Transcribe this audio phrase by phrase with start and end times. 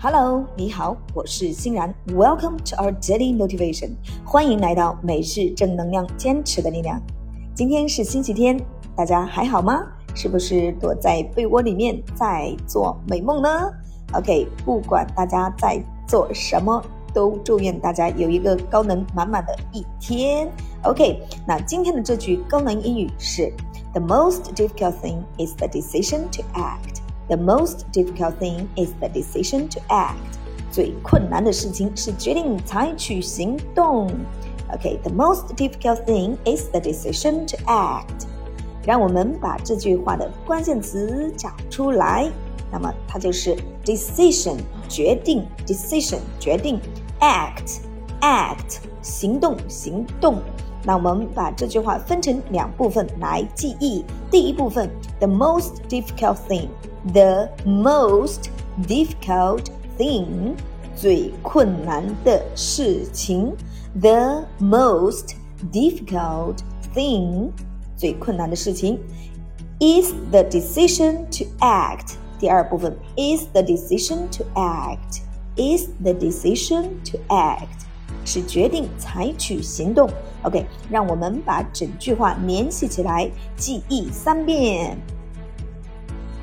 [0.00, 1.92] Hello，你好，我是欣然。
[2.08, 3.90] Welcome to our daily motivation，
[4.24, 7.00] 欢迎来到每日正能量，坚持的力量。
[7.54, 8.60] 今天是星期天，
[8.94, 9.86] 大家还好吗？
[10.14, 13.48] 是不是躲在被窝里面在做美梦呢？
[14.12, 20.50] OK，不管大家在做什么，都祝愿大家有一个高能满满的一天。
[20.84, 23.52] OK，那今天的这句高能英语是：
[23.92, 26.99] The most difficult thing is the decision to act。
[27.30, 30.14] The most difficult thing is the decision to act.
[30.70, 34.08] 最困难的事情是决定采取行动。
[34.70, 38.26] Okay, the most difficult thing is the decision to act.
[38.84, 42.30] 让我们把这句话的关键词找出来。
[42.70, 46.80] 那么它就是 decision 决定，decision 决定，
[47.20, 47.80] act
[48.20, 50.42] act 行动行动。
[50.84, 54.04] 那我们把这句话分成两部分来记忆。
[54.30, 58.50] 第一部分，the most difficult thing。the most
[58.88, 59.66] difficult
[59.96, 60.54] thing
[60.96, 63.52] 最困难的事情，
[64.00, 65.34] the most
[65.72, 66.56] difficult
[66.94, 67.50] thing
[67.96, 68.98] 最困难的事情
[69.78, 72.16] is the decision to act。
[72.38, 75.22] 第二部分 is the decision to act
[75.56, 77.86] is the decision to act
[78.31, 80.09] 是决定采取行动。
[80.43, 84.97] OK，让我们把整句话联系起来，记忆三遍。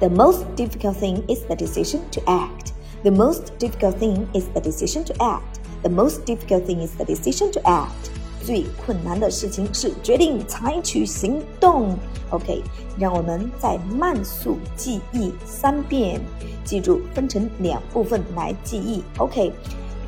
[0.00, 2.72] The most difficult thing is the decision to act.
[3.02, 5.60] The most difficult thing is the decision to act.
[5.80, 8.10] The most difficult thing is the decision to act.
[8.44, 11.96] 最困难的事情是决定采取行动。
[12.30, 12.62] OK，
[12.98, 16.20] 让我们再慢速记忆三遍，
[16.64, 19.02] 记住分成两部分来记忆。
[19.16, 19.52] OK，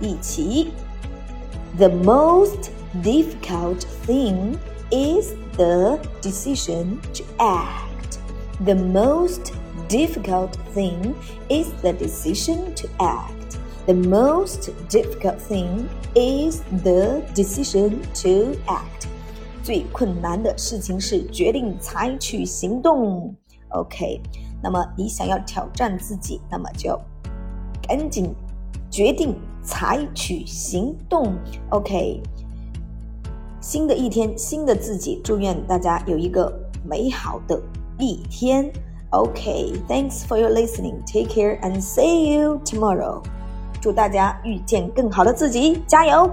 [0.00, 0.68] 一起。
[1.77, 4.57] The most difficult thing
[4.91, 8.19] is the decision to act.
[8.65, 9.53] The most
[9.87, 11.15] difficult thing
[11.49, 13.57] is the decision to act.
[13.87, 19.07] The most difficult thing is the decision to act.
[19.63, 23.35] 最困难的事情是决定采取行动。
[23.69, 24.21] OK，
[24.61, 26.99] 那么你想要挑战自己，那么就
[27.87, 28.35] 赶紧
[28.89, 29.35] 决定
[29.66, 31.34] 采取行动。
[31.70, 32.22] OK，
[33.60, 36.50] 新的一天，新的自己，祝愿大家有一个
[36.84, 37.60] 美好的
[37.98, 38.72] 一天。
[39.10, 39.72] ，OK。
[39.88, 40.94] Thanks for your listening.
[41.04, 43.20] Take care and see you tomorrow.
[43.80, 46.30] 祝大家遇见更好的自己，加油！